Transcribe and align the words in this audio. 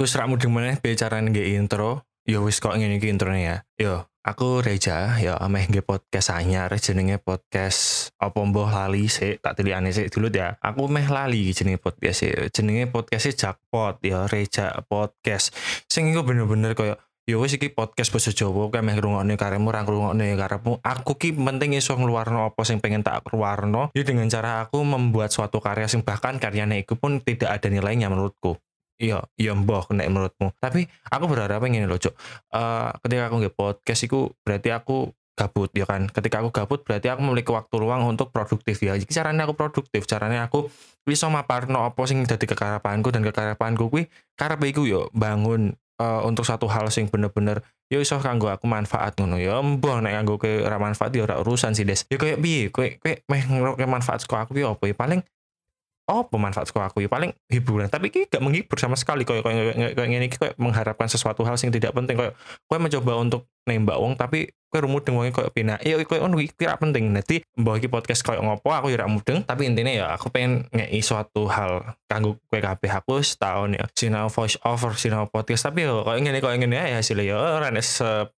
aku 0.00 0.08
serak 0.08 0.32
mudeng 0.32 0.56
meneh 0.56 0.80
bicara 0.80 1.20
nge 1.20 1.60
intro. 1.60 2.08
Yo 2.24 2.40
wis 2.48 2.56
kok 2.56 2.72
ngene 2.72 2.96
iki 2.96 3.12
introne 3.12 3.44
ya. 3.44 3.56
Yo, 3.76 4.08
aku 4.24 4.64
Reja, 4.64 5.20
ya 5.20 5.36
ameh 5.36 5.68
nge 5.68 5.84
podcast 5.84 6.32
anyar 6.32 6.72
jenenge 6.80 7.20
podcast 7.20 8.08
apa 8.16 8.40
mbah 8.40 8.88
lali 8.88 9.12
sik, 9.12 9.44
tak 9.44 9.60
tilikane 9.60 9.92
sik 9.92 10.08
dulu 10.08 10.32
ya. 10.32 10.56
Aku 10.64 10.88
meh 10.88 11.04
lali 11.04 11.52
jenenge 11.52 11.76
podcast 11.76 12.24
sik. 12.24 12.32
Jenenge 12.48 12.88
podcast 12.88 13.28
Jackpot 13.36 14.00
ya 14.00 14.24
Reja 14.24 14.72
Podcast. 14.88 15.52
Sing 15.84 16.08
iku 16.16 16.24
bener-bener 16.24 16.72
koyo 16.72 16.96
yo 17.28 17.36
wis 17.44 17.60
iki 17.60 17.68
podcast 17.68 18.08
basa 18.08 18.32
Jawa 18.32 18.72
kae 18.72 18.80
meh 18.80 18.96
ngrungokne 18.96 19.36
karemu 19.36 19.68
ra 19.68 19.84
ngrungokne 19.84 20.32
karepmu. 20.32 20.80
Aku 20.80 21.20
ki 21.20 21.36
penting 21.36 21.76
iso 21.76 21.92
ngluarno 22.00 22.48
apa 22.48 22.64
sing 22.64 22.80
pengen 22.80 23.04
tak 23.04 23.28
keluarno 23.28 23.92
ya 23.92 24.00
dengan 24.00 24.32
cara 24.32 24.64
aku 24.64 24.80
membuat 24.80 25.28
suatu 25.28 25.60
karya 25.60 25.92
sing 25.92 26.00
bahkan 26.00 26.40
karyanya 26.40 26.80
itu 26.80 26.96
pun 26.96 27.20
tidak 27.20 27.52
ada 27.52 27.68
nilainya 27.68 28.08
menurutku. 28.08 28.56
Iya, 29.00 29.24
iya 29.40 29.56
mbah 29.56 29.88
nek 29.96 30.12
menurutmu. 30.12 30.52
Tapi 30.60 30.84
aku 31.08 31.24
berharap 31.24 31.64
ngene 31.64 31.88
loh, 31.88 31.96
Cuk. 31.96 32.12
Eh 32.52 32.88
ketika 33.00 33.32
aku 33.32 33.36
nge 33.40 33.50
podcast 33.56 34.00
iku 34.04 34.20
berarti 34.44 34.68
aku 34.76 35.16
gabut 35.32 35.72
ya 35.72 35.88
kan. 35.88 36.04
Ketika 36.12 36.44
aku 36.44 36.52
gabut 36.52 36.84
berarti 36.84 37.08
aku 37.08 37.24
memiliki 37.24 37.48
waktu 37.48 37.80
luang 37.80 38.04
untuk 38.04 38.28
produktif 38.28 38.76
ya. 38.84 39.00
Jadi 39.00 39.08
caranya 39.08 39.48
aku 39.48 39.56
produktif, 39.56 40.04
caranya 40.04 40.44
aku 40.44 40.68
bisa 41.08 41.32
maparno 41.32 41.88
apa 41.88 42.04
sing 42.04 42.28
dadi 42.28 42.44
kekarapanku 42.44 43.08
dan 43.08 43.24
kekarapanku 43.24 43.88
kuwi 43.88 44.04
karepe 44.36 44.68
iku 44.68 44.84
yo 44.84 45.08
bangun 45.16 45.72
eh, 45.96 46.20
untuk 46.28 46.44
satu 46.44 46.68
hal 46.68 46.92
sing 46.92 47.08
bener-bener 47.08 47.64
yo 47.88 47.98
iso 48.04 48.20
kanggo 48.20 48.52
aku 48.52 48.68
manfaat 48.68 49.16
ngono 49.16 49.40
ya 49.40 49.58
mbah 49.64 50.04
nek 50.04 50.12
kanggo 50.12 50.36
ke 50.36 50.60
ora 50.60 50.76
manfaat 50.76 51.10
ya 51.16 51.24
ora 51.24 51.40
urusan 51.40 51.72
sih 51.72 51.88
des 51.88 52.04
ya 52.06 52.20
kayak 52.20 52.38
piye 52.38 52.68
kowe 52.68 52.86
kowe 53.00 53.12
meh 53.16 53.42
ngeroke 53.48 53.82
manfaat 53.88 54.22
saka 54.22 54.44
aku 54.46 54.60
ya 54.60 54.70
apa 54.70 54.84
ya 54.86 54.94
paling 54.94 55.20
oh 56.10 56.26
pemanfaat 56.26 56.66
saka 56.66 56.90
aku 56.90 57.06
ya 57.06 57.08
paling 57.08 57.30
hiburan. 57.46 57.86
Tapi 57.86 58.10
ini 58.10 58.26
gak 58.26 58.42
menghibur 58.42 58.76
sama 58.76 58.98
sekali 58.98 59.22
kayak 59.22 59.46
kayak 59.46 59.94
kayak 59.94 60.08
ngene 60.10 60.26
iki 60.26 60.36
kayak 60.36 60.54
mengharapkan 60.58 61.06
sesuatu 61.06 61.46
hal 61.46 61.54
yang 61.62 61.70
tidak 61.70 61.94
penting 61.94 62.18
kayak 62.18 62.34
kowe 62.66 62.78
mencoba 62.82 63.12
untuk 63.22 63.46
nembak 63.68 63.98
wong 64.00 64.16
tapi 64.16 64.48
kowe 64.70 64.86
rumudeng 64.86 65.18
wong 65.18 65.34
kayak 65.34 65.50
pina 65.50 65.74
iya 65.82 65.98
kayak 65.98 66.22
ngono 66.22 66.38
iki 66.38 66.54
ora 66.62 66.78
penting. 66.78 67.10
Nanti 67.10 67.42
mbah 67.58 67.74
iki 67.76 67.90
podcast 67.90 68.22
kayak 68.22 68.38
ngopo 68.38 68.70
aku 68.70 68.94
ya 68.94 69.02
ora 69.02 69.10
mudeng. 69.10 69.42
Tapi 69.42 69.66
intinya 69.66 69.90
ya 69.90 70.06
aku 70.14 70.30
pengen 70.30 70.70
ngei 70.70 71.02
suatu 71.02 71.50
hal 71.50 71.98
kanggo 72.06 72.38
kowe 72.46 72.60
kabeh. 72.62 72.90
Aku 73.02 73.18
setahun 73.18 73.74
ya 73.74 73.84
sinau 73.98 74.30
voice 74.30 74.56
over 74.62 74.94
sinau 74.94 75.26
podcast. 75.26 75.66
Tapi 75.66 75.90
yo 75.90 76.06
kayak 76.06 76.22
ngene 76.22 76.38
kayak 76.38 76.56
ngene 76.62 76.76
ya 76.78 77.02
hasilnya. 77.02 77.26
Ya 77.26 77.36
ora 77.36 77.68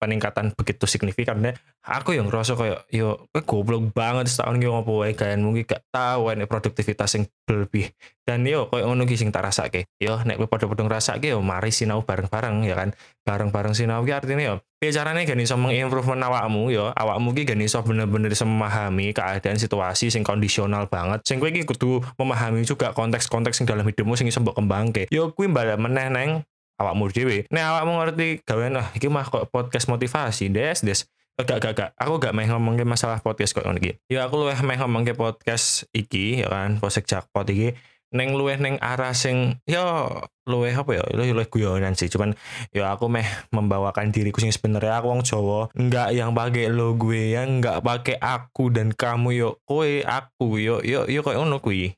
peningkatan 0.01 0.57
begitu 0.57 0.89
signifikan. 0.89 1.37
Deh 1.45 1.53
aku 1.85 2.17
yang 2.17 2.25
ngerasa 2.25 2.57
kayak 2.57 2.89
yo 2.89 3.29
kowe 3.29 3.61
goblok 3.61 3.93
banget 3.93 4.33
setahun 4.33 4.57
ki 4.57 4.65
ngopo 4.65 5.05
wae. 5.05 5.13
Kan 5.13 5.45
mungkin 5.45 5.69
gak 5.69 5.85
tahu 5.93 6.33
nek 6.33 6.49
produktivitas 6.49 7.13
yang 7.13 7.29
berlebih. 7.45 7.93
Dan 8.25 8.41
yo 8.49 8.73
kayak 8.73 8.89
ngono 8.89 9.05
ki 9.05 9.21
sing 9.21 9.29
tak 9.29 9.45
rasake 9.45 9.85
yo 10.01 10.17
nek 10.25 10.41
kowe 10.41 10.49
padha-padha 10.49 10.89
ngrasake 10.89 11.29
yo 11.29 11.45
mari 11.45 11.69
sinau 11.69 12.01
bareng-bareng 12.01 12.65
ya 12.65 12.73
kan? 12.73 12.89
Bareng-bareng 13.21 13.77
sinau 13.77 14.01
ki 14.01 14.17
artinya 14.17 14.41
yo 14.41 14.55
bicaranya 14.83 15.23
gak 15.23 15.39
iso 15.39 15.55
mengimprovement 15.55 16.19
awakmu 16.27 16.67
yo? 16.67 16.91
Awakmu 16.91 17.31
ki 17.31 17.47
gak 17.47 17.59
iso 17.63 17.79
bener-bener 17.79 18.35
memahami 18.35 19.15
keadaan 19.15 19.55
situasi 19.55 20.11
sing 20.11 20.27
kondisional 20.27 20.91
banget. 20.91 21.23
Sing 21.23 21.39
iki 21.39 21.63
kudu 21.63 22.03
memahami 22.19 22.67
juga 22.67 22.91
konteks-konteks 22.91 23.63
sing 23.63 23.65
dalam 23.65 23.87
hidupmu 23.87 24.19
sing 24.19 24.27
iso 24.27 24.43
mbok 24.43 24.59
kembangke. 24.59 25.07
Yo 25.07 25.31
kuwi 25.31 25.47
balik 25.47 25.79
meneh 25.79 26.11
neng 26.11 26.29
awakmu 26.75 27.07
dhewe. 27.15 27.47
Nek 27.47 27.63
awakmu 27.63 27.91
ngerti 28.03 28.27
gawean 28.43 28.75
ah 28.75 28.91
iki 28.91 29.07
mah 29.07 29.23
kok 29.23 29.47
podcast 29.47 29.87
motivasi 29.87 30.51
des 30.51 30.83
des. 30.83 30.99
Gak 31.39 31.63
gak 31.63 31.73
gak. 31.73 31.89
Aku 31.95 32.19
gak 32.19 32.35
main 32.35 32.51
ngomongin 32.51 32.85
masalah 32.85 33.23
podcast 33.23 33.55
kok 33.55 33.63
iki. 33.79 33.95
Ya 34.11 34.27
aku 34.27 34.35
luwih 34.35 34.59
main 34.67 34.83
ngomongin 34.83 35.15
podcast 35.15 35.87
iki 35.95 36.43
ya 36.43 36.51
kan 36.51 36.83
podcast 36.83 37.07
jackpot 37.07 37.47
iki 37.47 37.71
neng 38.13 38.37
luweh 38.37 38.61
neng 38.61 38.77
arah 38.79 39.11
sing 39.11 39.57
yo 39.65 40.07
luweh 40.45 40.71
apa 40.71 41.01
ya? 41.01 41.03
Luweh 41.11 41.33
luweh 41.33 41.49
guyonan 41.49 41.97
sih. 41.97 42.07
Cuman 42.07 42.37
ya 42.69 42.93
aku 42.93 43.09
meh 43.09 43.25
membawakan 43.49 44.13
diriku 44.13 44.39
sing 44.39 44.53
sebenarnya. 44.53 45.01
Aku 45.01 45.09
wong 45.09 45.25
Jawa 45.25 45.73
nggak 45.73 46.09
yang 46.13 46.31
pakai 46.31 46.69
lo 46.69 46.93
gue 46.93 47.33
ya 47.33 47.43
nggak 47.43 47.81
pakai 47.81 48.15
aku 48.21 48.69
dan 48.69 48.93
kamu. 48.93 49.29
Yo 49.33 49.49
kowe 49.65 49.89
aku. 50.05 50.61
Yo 50.61 50.79
yo 50.85 51.09
yo 51.09 51.25
kayak 51.25 51.41
ngono 51.41 51.59
kuwi. 51.59 51.97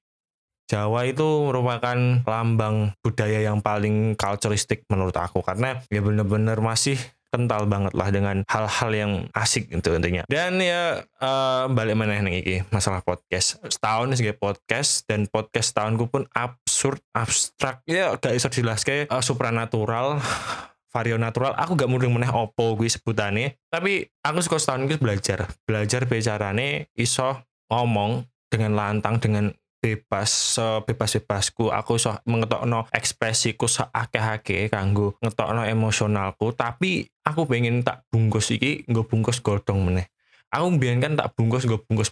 Jawa 0.65 1.05
itu 1.05 1.45
merupakan 1.45 2.25
lambang 2.25 2.97
budaya 3.05 3.37
yang 3.37 3.61
paling 3.61 4.17
kulturistik 4.17 4.81
menurut 4.89 5.13
aku. 5.13 5.45
Karena 5.45 5.77
ya 5.93 6.01
bener-bener 6.01 6.57
masih 6.57 6.97
kental 7.35 7.67
banget 7.67 7.91
lah 7.91 8.07
dengan 8.15 8.47
hal-hal 8.47 8.91
yang 8.95 9.11
asik 9.35 9.67
gitu 9.67 9.91
intinya. 9.91 10.23
Dan 10.31 10.63
ya 10.63 11.03
uh, 11.19 11.67
balik 11.67 11.99
mana 11.99 12.23
nih 12.23 12.39
iki 12.39 12.55
masalah 12.71 13.03
podcast. 13.03 13.59
Setahun 13.67 14.15
sih 14.15 14.31
podcast 14.31 15.03
dan 15.03 15.27
podcast 15.27 15.75
tahunku 15.75 16.07
pun 16.07 16.23
absurd, 16.31 17.03
abstrak. 17.11 17.83
Ya 17.83 18.15
gak 18.15 18.31
iso 18.31 18.47
kayak 18.47 19.11
uh, 19.11 19.19
supranatural 19.19 20.23
vario 20.95 21.19
natural 21.19 21.51
aku 21.59 21.75
gak 21.75 21.91
mudeng 21.91 22.15
meneh 22.15 22.31
opo 22.31 22.79
gue 22.79 22.87
sebutannya 22.87 23.59
tapi 23.67 24.07
aku 24.23 24.39
suka 24.39 24.55
setahun 24.63 24.87
itu 24.87 24.95
belajar 24.95 25.51
belajar 25.67 26.07
bicarane 26.07 26.87
iso 26.95 27.43
ngomong 27.67 28.23
dengan 28.47 28.71
lantang 28.79 29.19
dengan 29.19 29.51
bebas 29.85 30.57
bebas 30.89 31.13
bebasku. 31.21 31.69
Aku 31.69 32.01
iso 32.01 32.17
mengetokno 32.25 32.89
ekspresiku 32.89 33.69
seakeh-akeh 33.69 34.73
kanggo 34.73 35.13
ngetokno 35.21 35.61
emosionalku. 35.69 36.49
Tapi 36.57 37.05
aku 37.21 37.45
pengen 37.45 37.85
tak 37.85 38.01
bungkus 38.09 38.49
iki 38.49 38.81
nggo 38.89 39.05
bungkus 39.05 39.45
godong 39.45 39.85
meneh. 39.85 40.09
Aku 40.49 40.73
biar 40.81 40.97
kan 40.97 41.13
tak 41.13 41.37
bungkus 41.37 41.69
nggo 41.69 41.85
bungkus 41.85 42.09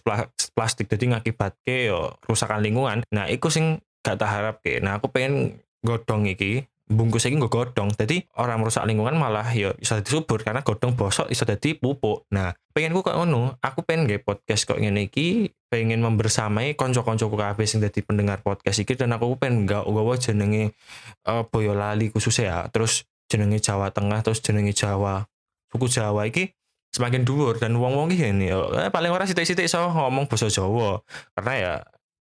plastik 0.54 0.86
jadi 0.86 1.18
ngakibatke 1.18 1.90
yo 1.90 2.14
kerusakan 2.22 2.62
lingkungan. 2.62 3.02
Nah 3.10 3.26
iku 3.26 3.50
sing 3.50 3.82
gak 4.04 4.20
tak 4.20 4.30
harap 4.30 4.56
ke 4.60 4.84
nah 4.84 5.00
aku 5.00 5.08
pengen 5.08 5.64
godong 5.80 6.28
iki 6.28 6.68
bungkus 6.84 7.24
iki 7.24 7.40
nggo 7.40 7.48
godong 7.48 7.96
jadi 7.96 8.28
orang 8.36 8.60
merusak 8.60 8.84
lingkungan 8.84 9.16
malah 9.16 9.48
yo 9.56 9.72
bisa 9.80 10.04
disubur 10.04 10.44
karena 10.44 10.60
godong 10.60 10.92
bosok 10.92 11.32
bisa 11.32 11.48
jadi 11.48 11.80
pupuk. 11.80 12.28
Nah 12.28 12.52
pengen 12.76 12.92
kok 12.92 13.16
ngono. 13.16 13.56
Aku 13.64 13.80
pengen 13.88 14.04
gak 14.04 14.28
podcast 14.28 14.68
kok 14.68 14.76
ngene 14.76 15.08
iki 15.08 15.48
pengen 15.72 16.04
membersamai 16.04 16.76
konco-konco 16.76 17.32
kabeh 17.32 17.64
sing 17.64 17.80
dadi 17.80 18.04
pendengar 18.04 18.44
podcast 18.44 18.84
iki 18.84 19.00
dan 19.00 19.16
aku 19.16 19.40
pengen 19.40 19.64
gak 19.64 19.88
gawa 19.88 20.14
jenenge 20.20 20.76
uh, 21.24 21.48
Boyolali 21.48 22.12
khususnya 22.12 22.44
ya. 22.44 22.58
Terus 22.68 23.08
jenenge 23.32 23.64
Jawa 23.64 23.88
Tengah 23.88 24.20
terus 24.20 24.44
jenenge 24.44 24.76
Jawa 24.76 25.24
suku 25.72 25.88
Jawa 25.88 26.28
iki 26.28 26.52
semakin 26.92 27.24
dhuwur 27.24 27.58
dan 27.58 27.74
wong-wong 27.80 28.12
iki 28.12 28.30
ini 28.30 28.52
eh, 28.52 28.92
paling 28.92 29.10
ora 29.10 29.24
sithik-sithik 29.24 29.66
iso 29.66 29.80
ngomong 29.88 30.28
basa 30.28 30.52
Jawa. 30.52 31.00
Karena 31.32 31.52
ya 31.56 31.74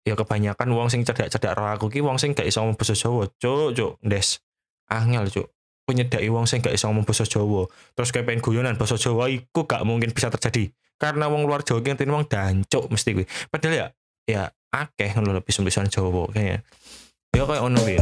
ya 0.04 0.15
kebanyakan 0.21 0.69
wong 0.77 0.92
sing 0.92 1.00
cerdak-cerdak 1.09 1.56
roh 1.56 1.72
aku 1.72 1.88
ki 1.88 2.04
wong 2.04 2.21
sing 2.21 2.37
gak 2.37 2.44
iso 2.44 2.60
ngomong 2.60 2.77
basa 2.77 2.92
Jawa. 2.92 3.25
Cuk 3.41 3.72
cuk 3.72 3.97
ndes 4.04 4.44
angel 4.90 5.30
cuk. 5.30 5.46
Penyedai 5.86 6.28
wong 6.30 6.46
sing 6.46 6.62
gak 6.62 6.74
iso 6.74 6.86
ngomong 6.90 7.06
basa 7.06 7.26
Jawa. 7.26 7.66
Terus 7.94 8.10
pengen 8.14 8.42
guyonan 8.42 8.78
basa 8.78 8.94
Jawa 8.98 9.30
iku 9.30 9.66
gak 9.66 9.82
mungkin 9.86 10.10
bisa 10.10 10.30
terjadi. 10.30 10.70
Karena 11.00 11.26
wong 11.30 11.48
luar 11.48 11.64
Jawa 11.64 11.80
ngerti 11.80 12.04
wong 12.06 12.28
dancuk 12.28 12.92
mesti 12.92 13.16
gue 13.16 13.26
padahal 13.48 13.74
ya 13.74 13.86
ya 14.28 14.42
akeh 14.70 15.16
ngono 15.16 15.40
lebih 15.40 15.48
bisa 15.48 15.82
Jawa 15.86 16.28
kayaknya. 16.30 16.60
Ya 17.30 17.42
kayak 17.46 17.62
ono 17.62 17.78
kuwi. 17.80 17.98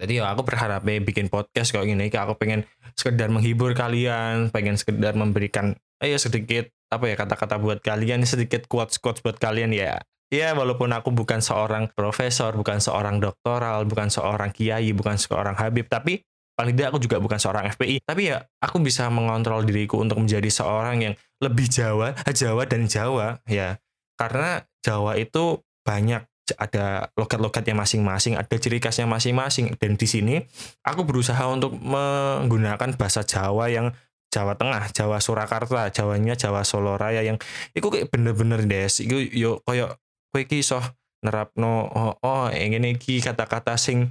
Jadi 0.00 0.16
ya 0.16 0.32
aku 0.32 0.42
berharap 0.48 0.80
bikin 0.82 1.28
podcast 1.28 1.70
kayak 1.76 1.84
gini 1.84 2.08
aku 2.08 2.34
pengen 2.40 2.64
sekedar 2.96 3.28
menghibur 3.28 3.76
kalian 3.76 4.48
pengen 4.48 4.80
sekedar 4.80 5.12
memberikan 5.12 5.76
ayo 6.00 6.16
sedikit 6.16 6.68
apa 6.90 7.06
ya 7.06 7.14
kata-kata 7.14 7.56
buat 7.60 7.78
kalian 7.84 8.26
sedikit 8.26 8.66
quotes 8.66 8.98
quotes 8.98 9.22
buat 9.22 9.38
kalian 9.38 9.72
ya 9.72 10.00
Ya, 10.30 10.54
walaupun 10.54 10.94
aku 10.94 11.10
bukan 11.10 11.42
seorang 11.42 11.90
profesor, 11.90 12.54
bukan 12.54 12.78
seorang 12.78 13.18
doktoral, 13.18 13.82
bukan 13.82 14.14
seorang 14.14 14.54
kiai, 14.54 14.94
bukan 14.94 15.18
seorang 15.18 15.58
habib, 15.58 15.90
tapi 15.90 16.22
paling 16.54 16.78
tidak 16.78 16.94
aku 16.94 17.02
juga 17.02 17.18
bukan 17.18 17.34
seorang 17.42 17.66
FPI. 17.74 18.06
Tapi 18.06 18.30
ya, 18.30 18.38
aku 18.62 18.78
bisa 18.78 19.10
mengontrol 19.10 19.66
diriku 19.66 19.98
untuk 19.98 20.22
menjadi 20.22 20.46
seorang 20.46 21.02
yang 21.02 21.14
lebih 21.42 21.66
Jawa, 21.66 22.14
Jawa 22.30 22.62
dan 22.70 22.86
Jawa, 22.86 23.42
ya. 23.50 23.82
Karena 24.14 24.62
Jawa 24.86 25.18
itu 25.18 25.66
banyak 25.82 26.22
ada 26.54 27.10
logat-logatnya 27.18 27.74
masing-masing, 27.74 28.38
ada 28.38 28.54
ciri 28.54 28.78
khasnya 28.78 29.10
masing-masing. 29.10 29.74
Dan 29.82 29.98
di 29.98 30.06
sini 30.06 30.38
aku 30.86 31.02
berusaha 31.02 31.42
untuk 31.50 31.74
menggunakan 31.74 32.94
bahasa 32.94 33.26
Jawa 33.26 33.66
yang 33.66 33.90
Jawa 34.30 34.54
Tengah, 34.54 34.94
Jawa 34.94 35.18
Surakarta, 35.18 35.90
Jawanya 35.90 36.38
Jawa 36.38 36.62
Solo 36.62 36.94
Raya 36.94 37.26
yang 37.26 37.36
itu 37.74 37.86
kayak 37.90 38.14
bener-bener 38.14 38.62
des, 38.62 39.02
itu 39.02 39.26
yo 39.34 39.58
koyo 39.66 39.98
kowe 40.30 40.40
iki 40.40 40.62
iso 40.62 40.78
nerapno 41.20 41.90
oh, 41.90 42.14
oh 42.22 42.46
ngene 42.48 42.96
iki 42.96 43.18
kata-kata 43.20 43.74
sing 43.74 44.08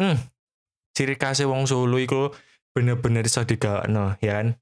hmm, 0.00 0.16
ciri 0.96 1.20
khas 1.20 1.44
wong 1.44 1.68
Solo 1.68 2.00
iku 2.00 2.32
bener-bener 2.72 3.28
iso 3.28 3.44
digawakno 3.44 4.16
ya 4.24 4.40
kan? 4.40 4.56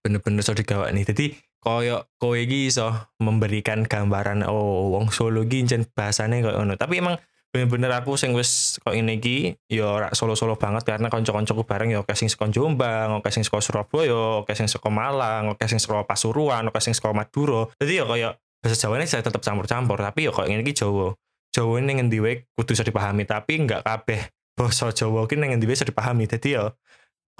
Bener-bener 0.00 0.40
iso 0.40 0.56
digawakne 0.56 1.04
jadi 1.04 1.36
koyo 1.60 2.08
kowe 2.16 2.40
iki 2.40 2.72
iso 2.72 3.12
memberikan 3.20 3.84
gambaran 3.84 4.48
oh 4.48 4.96
wong 4.96 5.12
Solo 5.12 5.44
iki 5.44 5.68
bahasane 5.92 6.40
koyo 6.40 6.64
ngono. 6.64 6.80
Tapi 6.80 7.04
emang 7.04 7.20
bener-bener 7.56 7.88
aku 7.96 8.20
sing 8.20 8.36
wis 8.36 8.76
kok 8.84 8.92
ini 8.92 9.16
iki 9.16 9.56
ya 9.72 9.88
ora 9.88 10.12
solo-solo 10.12 10.60
banget 10.60 10.84
karena 10.84 11.08
kanca-kancaku 11.08 11.64
bareng 11.64 11.88
ya 11.88 12.04
oke 12.04 12.12
sing 12.12 12.28
saka 12.28 12.52
Jombang, 12.52 13.16
oke 13.16 13.32
sing 13.32 13.48
saka 13.48 13.64
Surabaya, 13.64 14.44
oke 14.44 14.52
sing 14.52 14.68
Malang, 14.92 15.56
oke 15.56 15.64
sing 15.64 15.80
saka 15.80 16.04
Pasuruan, 16.04 16.68
oke 16.68 16.76
sing 16.84 16.92
saka 16.92 17.16
Madura. 17.16 17.64
Jadi 17.80 17.96
ya 17.96 18.04
kayak 18.04 18.32
bahasa 18.60 18.76
Jawa 18.76 19.00
ini 19.00 19.08
saya 19.08 19.24
tetap 19.24 19.40
campur-campur 19.40 19.96
tapi 19.96 20.28
ya 20.28 20.36
kok 20.36 20.44
ini 20.44 20.60
iki 20.60 20.84
Jawa. 20.84 21.16
Jawa 21.56 21.80
ini 21.80 21.96
ngendi 21.96 22.20
wae 22.20 22.44
kudu 22.52 22.76
bisa 22.76 22.84
dipahami 22.84 23.24
tapi 23.24 23.56
enggak 23.56 23.80
kabeh 23.80 24.28
basa 24.52 24.92
Jawa 24.92 25.24
ki 25.24 25.40
nang 25.40 25.56
ngendi 25.56 25.64
bisa 25.64 25.88
dipahami. 25.88 26.28
Jadi 26.28 26.60
ya 26.60 26.76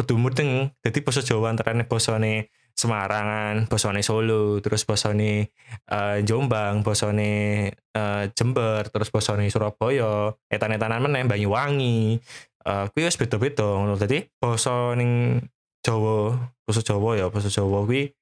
kudu 0.00 0.16
mudeng. 0.16 0.72
Jadi 0.80 0.98
basa 1.04 1.20
Jawa 1.20 1.52
antara 1.52 1.76
basane 1.84 2.48
Semarangan, 2.76 3.72
bosone 3.72 4.04
Solo, 4.04 4.60
terus 4.60 4.84
bosone 4.84 5.48
uh, 5.88 6.20
Jombang, 6.20 6.84
bosone 6.84 7.72
uh, 7.96 8.28
Jember, 8.36 8.92
terus 8.92 9.08
bosone 9.08 9.48
Surabaya, 9.48 10.36
etan-etanan 10.52 11.00
meneh 11.00 11.24
Banyuwangi. 11.24 12.20
Uh, 12.66 12.84
wis 12.92 13.16
beda-beda 13.16 13.64
ngono. 13.64 13.96
Dadi 13.96 14.28
basa 14.36 14.92
ning 14.92 15.40
Jawa, 15.80 16.36
basa 16.68 16.84
Jawa 16.84 17.16
ya, 17.16 17.26
basa 17.32 17.48
Jawa 17.48 17.88
kuwi 17.88 18.12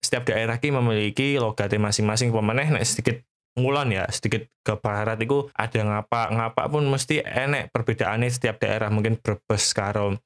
setiap 0.00 0.32
daerah 0.32 0.56
ki 0.56 0.72
memiliki 0.72 1.36
logatnya 1.36 1.76
masing-masing 1.78 2.32
pemeneh 2.32 2.72
nek 2.72 2.84
sedikit 2.88 3.20
ngulon 3.54 3.92
ya 3.92 4.08
sedikit 4.08 4.48
ke 4.64 4.74
barat 4.80 5.20
itu 5.20 5.50
ada 5.52 5.80
ngapa 5.84 6.32
ngapa 6.32 6.62
pun 6.72 6.88
mesti 6.88 7.20
enek 7.20 7.68
perbedaannya 7.74 8.30
setiap 8.32 8.62
daerah 8.62 8.88
mungkin 8.88 9.20
Brebes 9.20 9.76
karo 9.76 10.16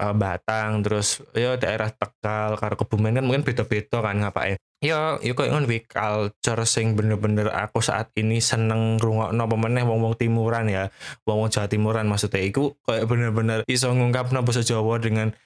uh, 0.00 0.16
Batang 0.16 0.80
terus 0.80 1.20
ya 1.36 1.60
daerah 1.60 1.92
Tegal 1.92 2.56
karo 2.56 2.74
Kebumen 2.80 3.20
kan 3.20 3.24
mungkin 3.28 3.44
beda-beda 3.44 4.00
kan 4.00 4.16
ngapa 4.24 4.56
ya 4.56 4.56
ya 4.80 5.20
ya 5.20 5.36
kok 5.36 5.44
ngono 5.52 5.68
culture 5.84 6.64
sing 6.64 6.96
bener-bener 6.96 7.52
aku 7.52 7.84
saat 7.84 8.08
ini 8.16 8.40
seneng 8.40 8.96
rungokno 8.96 9.44
apa 9.44 9.56
meneh 9.60 9.84
wong-wong 9.84 10.16
timuran 10.16 10.72
ya. 10.72 10.88
Wong-wong 11.28 11.52
Jawa 11.52 11.68
Timuran 11.68 12.08
maksudnya. 12.08 12.40
Iku 12.40 12.80
kayak 12.88 13.04
bener-bener 13.04 13.60
iso 13.68 13.92
ngungkapno 13.92 14.40
basa 14.40 14.64
Jawa 14.64 14.96
dengan 14.96 15.36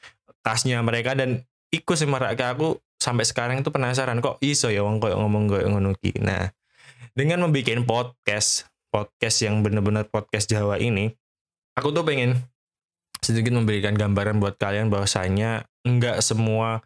tasnya 0.46 0.78
mereka 0.86 1.18
dan 1.18 1.42
iku 1.74 1.98
sih 1.98 2.06
marake 2.06 2.46
aku 2.46 2.78
sampai 3.02 3.26
sekarang 3.26 3.58
itu 3.58 3.74
penasaran 3.74 4.22
kok 4.22 4.38
iso 4.38 4.70
ya 4.70 4.86
wong 4.86 5.02
koyo 5.02 5.18
ngomong 5.18 5.50
koyo 5.50 5.66
ngono 5.66 5.98
ki. 5.98 6.22
Nah 6.22 6.54
dengan 7.18 7.42
membuat 7.42 7.74
podcast 7.82 8.70
podcast 8.94 9.42
yang 9.42 9.66
bener-bener 9.66 10.06
podcast 10.06 10.46
Jawa 10.46 10.78
ini 10.78 11.10
aku 11.74 11.90
tuh 11.90 12.06
pengen 12.06 12.38
sedikit 13.24 13.56
memberikan 13.56 13.96
gambaran 13.96 14.38
buat 14.38 14.60
kalian 14.60 14.92
bahwasanya 14.92 15.64
enggak 15.82 16.20
semua 16.20 16.84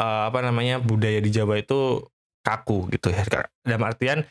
uh, 0.00 0.22
apa 0.32 0.40
namanya 0.40 0.80
budaya 0.80 1.20
di 1.20 1.30
Jawa 1.30 1.60
itu 1.60 2.02
kaku 2.44 2.92
gitu 2.92 3.12
ya. 3.12 3.24
Dalam 3.64 3.82
artian 3.84 4.24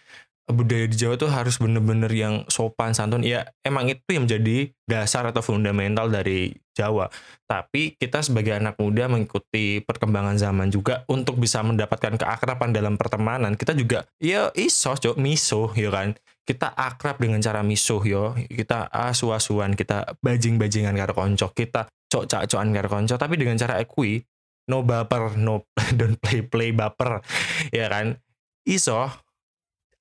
budaya 0.43 0.85
di 0.85 0.95
Jawa 0.99 1.15
itu 1.15 1.27
harus 1.31 1.55
bener-bener 1.55 2.11
yang 2.11 2.43
sopan 2.51 2.91
santun. 2.91 3.23
Ya 3.23 3.49
emang 3.63 3.87
itu 3.87 4.03
yang 4.11 4.27
menjadi 4.27 4.69
dasar 4.85 5.23
atau 5.29 5.39
fundamental 5.39 6.11
dari 6.11 6.53
Jawa. 6.75 7.07
Tapi 7.47 7.95
kita 7.95 8.19
sebagai 8.25 8.57
anak 8.57 8.75
muda 8.81 9.07
mengikuti 9.07 9.79
perkembangan 9.81 10.35
zaman 10.35 10.67
juga 10.73 11.07
untuk 11.07 11.39
bisa 11.39 11.63
mendapatkan 11.63 12.19
keakraban 12.19 12.75
dalam 12.75 12.97
pertemanan 12.97 13.53
kita 13.53 13.77
juga 13.77 14.09
ya 14.17 14.49
iso 14.57 14.93
cok 14.97 15.15
miso 15.21 15.69
ya 15.77 15.93
kan 15.93 16.17
kita 16.43 16.75
akrab 16.75 17.19
dengan 17.19 17.39
cara 17.39 17.63
miso 17.63 18.03
yo. 18.03 18.35
Kita 18.35 18.91
asu-asuan 18.91 19.73
kita 19.79 20.19
bajing-bajingan 20.19 20.95
karo 20.99 21.13
konco 21.15 21.51
kita 21.55 21.87
cok 21.87 22.23
cak 22.29 22.43
cokan 22.51 22.69
karo 22.75 22.87
konco 22.91 23.15
tapi 23.17 23.39
dengan 23.41 23.57
cara 23.57 23.81
ekui 23.81 24.21
no 24.69 24.85
baper 24.85 25.33
no 25.39 25.65
don't 25.97 26.19
play 26.19 26.43
play 26.43 26.69
baper 26.75 27.23
ya 27.71 27.87
kan? 27.87 28.19
Iso 28.67 29.07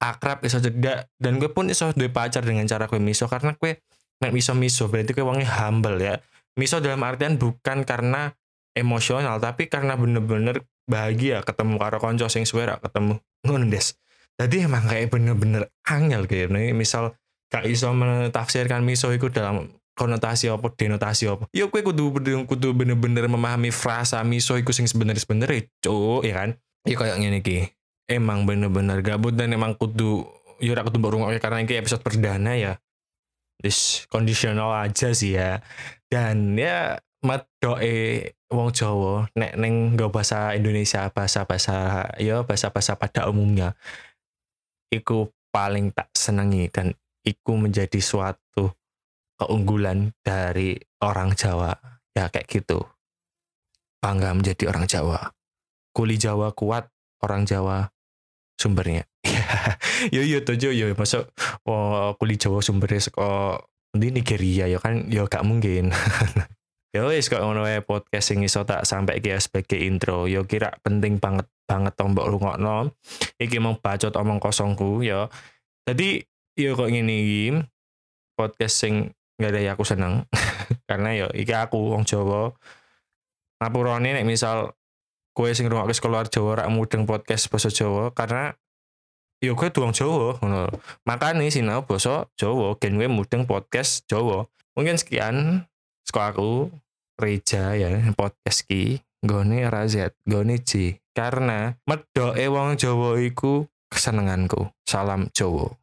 akrab 0.02 0.42
iso 0.42 0.58
jeda 0.58 1.06
dan 1.22 1.38
gue 1.38 1.50
pun 1.50 1.70
iso 1.70 1.94
duwe 1.94 2.10
pacar 2.10 2.42
dengan 2.42 2.66
cara 2.66 2.90
gue 2.90 2.98
miso 2.98 3.30
karena 3.30 3.54
gue 3.54 3.78
nek 4.18 4.34
miso 4.34 4.54
miso 4.58 4.90
berarti 4.90 5.14
gue 5.14 5.22
wongnya 5.22 5.46
humble 5.62 5.98
ya. 6.02 6.18
Miso 6.58 6.82
dalam 6.82 7.00
artian 7.06 7.38
bukan 7.38 7.86
karena 7.86 8.34
emosional 8.74 9.38
tapi 9.38 9.70
karena 9.70 9.94
bener-bener 9.94 10.66
bahagia 10.90 11.40
ketemu 11.46 11.78
karo 11.78 12.02
konco 12.02 12.26
sing 12.26 12.42
suara 12.42 12.82
ketemu. 12.82 13.22
Ngono 13.46 13.66
des 13.70 13.94
jadi 14.40 14.66
emang 14.66 14.88
kayak 14.88 15.12
bener-bener 15.12 15.68
angel 15.84 16.24
kayak 16.24 16.50
nih 16.50 16.72
misal 16.72 17.12
gak 17.52 17.68
iso 17.68 17.92
menafsirkan 17.92 18.80
miso 18.80 19.12
itu 19.12 19.28
dalam 19.28 19.68
konotasi 19.92 20.48
apa 20.48 20.72
denotasi 20.72 21.28
apa. 21.28 21.44
Yo 21.52 21.68
gue 21.68 21.84
kudu 21.84 22.16
kudu 22.48 22.68
bener-bener 22.72 23.28
memahami 23.28 23.68
frasa 23.68 24.24
miso 24.24 24.56
itu 24.56 24.72
sing 24.72 24.88
sebenarnya 24.88 25.20
sebenarnya 25.20 25.68
cuk 25.84 26.24
ya 26.24 26.34
kan? 26.40 26.50
Ya 26.88 26.96
kayak 26.96 27.20
gini 27.20 27.38
ki 27.44 27.58
emang 28.08 28.48
bener-bener 28.48 29.04
gabut 29.04 29.36
dan 29.36 29.52
emang 29.52 29.76
kudu 29.76 30.24
ya 30.58 30.80
kudu 30.80 30.98
baru 30.98 31.28
karena 31.36 31.60
ini 31.60 31.76
episode 31.76 32.00
perdana 32.00 32.56
ya. 32.56 32.72
This 33.60 34.08
kondisional 34.08 34.72
aja 34.72 35.12
sih 35.12 35.36
ya. 35.36 35.60
Dan 36.08 36.56
ya 36.56 36.96
mat 37.22 37.46
doe 37.62 38.32
wong 38.50 38.74
Jawa 38.74 39.30
nek 39.38 39.54
neng 39.54 39.94
gak 39.94 40.10
bahasa 40.10 40.52
Indonesia 40.58 41.06
bahasa 41.14 41.46
bahasa 41.46 42.10
ya 42.18 42.42
bahasa 42.42 42.74
bahasa 42.74 42.98
pada 42.98 43.30
umumnya 43.30 43.78
iku 44.92 45.32
paling 45.48 45.96
tak 45.96 46.12
senangi 46.12 46.68
dan 46.68 46.92
iku 47.24 47.56
menjadi 47.56 47.98
suatu 47.98 48.76
keunggulan 49.40 50.12
dari 50.20 50.76
orang 51.00 51.32
Jawa 51.32 51.72
ya 52.12 52.28
kayak 52.28 52.46
gitu 52.46 52.84
bangga 54.04 54.36
menjadi 54.36 54.68
orang 54.68 54.84
Jawa 54.84 55.32
kuli 55.96 56.20
Jawa 56.20 56.52
kuat 56.52 56.88
orang 57.22 57.48
Jawa 57.48 57.88
sumbernya. 58.62 59.06
yo 60.14 60.22
yo 60.22 60.42
tuh 60.42 60.58
yo 60.58 60.94
masuk 60.94 61.30
oh, 61.68 62.14
kulit 62.18 62.38
Jawa 62.42 62.62
sumbernya 62.62 63.02
seko 63.02 63.58
di 63.92 64.08
Nigeria 64.08 64.66
ya 64.66 64.78
kan 64.80 65.06
yo 65.10 65.28
gak 65.28 65.44
mungkin. 65.44 65.92
yo 66.94 67.08
wis 67.12 67.28
kok 67.28 67.44
ngono 67.44 67.64
podcast 67.84 68.32
sing 68.32 68.42
iso 68.46 68.64
tak 68.64 68.88
sampai 68.88 69.18
ki 69.18 69.36
sebagai 69.38 69.78
intro. 69.78 70.26
Yo 70.26 70.48
kira 70.48 70.74
penting 70.80 71.20
banget 71.20 71.46
banget 71.66 71.94
tombok 71.96 72.28
rungokno. 72.28 72.92
Iki 73.38 73.58
mau 73.58 73.78
bacot 73.78 74.14
omong 74.14 74.38
kosongku 74.42 75.02
yo. 75.02 75.28
Jadi 75.86 76.22
yo 76.58 76.76
kok 76.76 76.92
ngene 76.92 77.14
iki 77.16 77.44
podcast 78.36 78.84
sing 78.84 79.12
gak 79.40 79.56
ada 79.56 79.60
ya 79.64 79.72
aku 79.74 79.82
seneng 79.82 80.28
karena 80.88 81.16
yo 81.16 81.26
iki 81.32 81.50
aku 81.56 81.96
wong 81.96 82.04
Jawa 82.04 82.52
ngapurane 83.58 84.14
nek 84.14 84.28
misal 84.28 84.76
kue 85.32 85.50
sing 85.56 85.66
ke 85.66 85.94
sekolah 85.96 86.28
Jawa 86.28 86.62
rak 86.62 86.70
mudeng 86.70 87.08
podcast 87.08 87.48
basa 87.48 87.72
Jawa 87.72 88.12
karena 88.12 88.52
yo 89.42 89.56
kue 89.58 89.72
tuang 89.72 89.96
Jawa 89.96 90.38
ngono. 90.38 90.70
Makane 91.08 91.48
sinau 91.48 91.82
basa 91.88 92.28
Jawa 92.38 92.76
gen 92.78 93.00
kue 93.00 93.08
mudeng 93.08 93.48
podcast 93.48 94.04
Jawa. 94.06 94.46
Mungkin 94.76 94.96
sekian 95.00 95.66
sekolah 96.06 96.32
aku 96.32 96.52
Reja 97.20 97.76
ya 97.76 97.92
podcast 98.16 98.64
ki 98.66 99.04
gone 99.22 99.68
Razet 99.68 100.16
gone 100.26 100.58
J 100.58 101.01
karena 101.12 101.76
medoke 101.84 102.44
wong 102.48 102.80
Jawa 102.80 103.20
iku 103.20 103.68
kesenenganku. 103.92 104.72
Salam 104.88 105.28
Jawa. 105.36 105.81